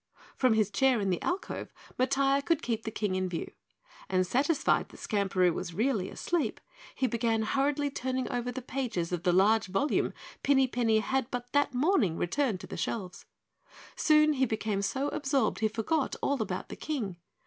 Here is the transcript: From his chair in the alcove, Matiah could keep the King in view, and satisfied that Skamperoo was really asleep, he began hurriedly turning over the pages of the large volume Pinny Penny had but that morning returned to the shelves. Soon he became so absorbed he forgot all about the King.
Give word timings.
From 0.35 0.55
his 0.55 0.71
chair 0.71 0.99
in 0.99 1.11
the 1.11 1.21
alcove, 1.21 1.71
Matiah 1.99 2.43
could 2.43 2.63
keep 2.63 2.85
the 2.85 2.89
King 2.89 3.13
in 3.13 3.29
view, 3.29 3.51
and 4.09 4.25
satisfied 4.25 4.89
that 4.89 4.97
Skamperoo 4.99 5.53
was 5.53 5.75
really 5.75 6.09
asleep, 6.09 6.59
he 6.95 7.05
began 7.05 7.43
hurriedly 7.43 7.91
turning 7.91 8.27
over 8.31 8.51
the 8.51 8.63
pages 8.63 9.11
of 9.11 9.21
the 9.21 9.31
large 9.31 9.67
volume 9.67 10.11
Pinny 10.41 10.65
Penny 10.65 11.01
had 11.01 11.29
but 11.29 11.53
that 11.53 11.75
morning 11.75 12.17
returned 12.17 12.59
to 12.61 12.65
the 12.67 12.77
shelves. 12.77 13.25
Soon 13.95 14.33
he 14.33 14.45
became 14.47 14.81
so 14.81 15.07
absorbed 15.09 15.59
he 15.59 15.67
forgot 15.67 16.15
all 16.19 16.41
about 16.41 16.69
the 16.69 16.75
King. 16.75 17.17